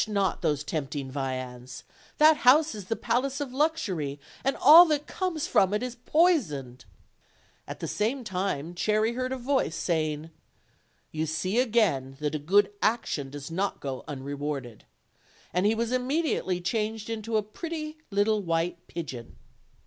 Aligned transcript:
oL 0.17 0.33
those 0.41 0.63
tempt 0.63 0.95
ing 0.95 1.11
viands; 1.11 1.83
that 2.17 2.37
house 2.37 2.73
is 2.73 2.85
the 2.85 2.95
palace 2.95 3.39
of 3.39 3.53
luxury, 3.53 4.19
and 4.43 4.57
all 4.57 4.83
that 4.83 5.05
comes 5.05 5.45
from 5.45 5.75
it 5.75 5.83
is 5.83 5.93
poisoned. 6.07 6.85
OLD, 7.67 7.67
OLD 7.67 7.77
FAIRY 7.91 8.13
TALES. 8.15 8.23
331 8.25 8.71
At 8.71 8.73
the 8.73 8.73
same 8.73 8.73
time 8.73 8.73
Cherry 8.73 9.13
heard 9.13 9.31
a 9.31 9.37
voice 9.37 9.75
saying: 9.75 10.31
"You 11.11 11.27
see 11.27 11.59
again 11.59 12.17
that 12.19 12.33
a 12.33 12.39
good 12.39 12.71
action 12.81 13.29
does 13.29 13.51
not 13.51 13.79
go 13.79 14.03
unrewarded," 14.07 14.85
and 15.53 15.67
he 15.67 15.75
was 15.75 15.91
immediately 15.91 16.59
changed 16.61 17.07
into 17.07 17.37
a 17.37 17.43
pretty 17.43 17.99
little 18.09 18.41
white 18.41 18.87
pigeon. 18.87 19.35